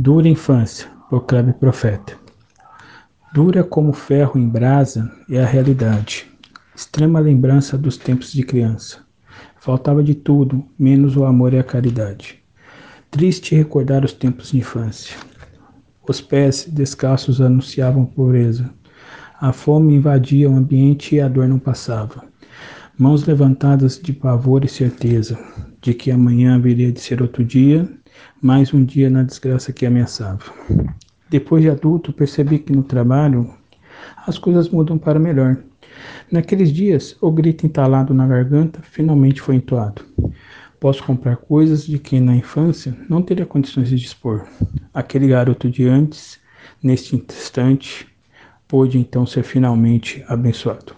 Dura 0.00 0.28
infância, 0.28 0.88
proclame 1.08 1.52
profeta. 1.52 2.16
Dura 3.34 3.64
como 3.64 3.92
ferro 3.92 4.38
em 4.38 4.48
brasa 4.48 5.10
é 5.28 5.42
a 5.42 5.44
realidade. 5.44 6.30
Extrema 6.72 7.18
lembrança 7.18 7.76
dos 7.76 7.96
tempos 7.96 8.32
de 8.32 8.44
criança. 8.44 9.00
Faltava 9.58 10.00
de 10.00 10.14
tudo, 10.14 10.64
menos 10.78 11.16
o 11.16 11.24
amor 11.24 11.52
e 11.52 11.58
a 11.58 11.64
caridade. 11.64 12.38
Triste 13.10 13.56
recordar 13.56 14.04
os 14.04 14.12
tempos 14.12 14.52
de 14.52 14.58
infância. 14.58 15.16
Os 16.08 16.20
pés 16.20 16.68
descalços 16.70 17.40
anunciavam 17.40 18.06
pobreza. 18.06 18.70
A 19.40 19.52
fome 19.52 19.96
invadia 19.96 20.48
o 20.48 20.54
ambiente 20.54 21.16
e 21.16 21.20
a 21.20 21.26
dor 21.26 21.48
não 21.48 21.58
passava. 21.58 22.22
Mãos 22.96 23.26
levantadas 23.26 23.98
de 24.00 24.12
pavor 24.12 24.64
e 24.64 24.68
certeza 24.68 25.36
de 25.80 25.92
que 25.92 26.12
amanhã 26.12 26.54
haveria 26.54 26.92
de 26.92 27.00
ser 27.00 27.20
outro 27.20 27.44
dia, 27.44 27.88
mais 28.40 28.72
um 28.72 28.84
dia 28.84 29.10
na 29.10 29.24
desgraça 29.24 29.72
que 29.72 29.84
ameaçava. 29.84 30.44
Depois 31.28 31.62
de 31.62 31.68
adulto, 31.68 32.12
percebi 32.12 32.60
que 32.60 32.72
no 32.72 32.84
trabalho 32.84 33.52
as 34.26 34.38
coisas 34.38 34.68
mudam 34.68 34.96
para 34.96 35.18
melhor. 35.18 35.56
Naqueles 36.30 36.72
dias, 36.72 37.16
o 37.20 37.32
grito 37.32 37.66
entalado 37.66 38.14
na 38.14 38.26
garganta 38.26 38.80
finalmente 38.82 39.40
foi 39.40 39.56
entoado. 39.56 40.02
Posso 40.78 41.02
comprar 41.02 41.36
coisas 41.36 41.84
de 41.84 41.98
que 41.98 42.20
na 42.20 42.36
infância 42.36 42.96
não 43.08 43.20
teria 43.20 43.44
condições 43.44 43.88
de 43.88 43.96
dispor. 43.96 44.46
Aquele 44.94 45.26
garoto 45.26 45.68
de 45.68 45.86
antes, 45.88 46.38
neste 46.80 47.16
instante, 47.16 48.06
pôde 48.68 48.98
então 48.98 49.26
ser 49.26 49.42
finalmente 49.42 50.24
abençoado. 50.28 50.94